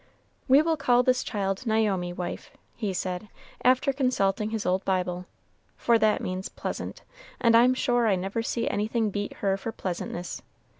[0.47, 3.29] "We will call this child Naomi, wife," he said,
[3.63, 5.27] after consulting his old Bible;
[5.77, 7.03] "for that means pleasant,
[7.39, 10.41] and I'm sure I never see anything beat her for pleasantness.